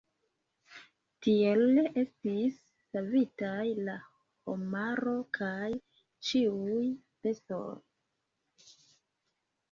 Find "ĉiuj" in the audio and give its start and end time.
6.29-6.87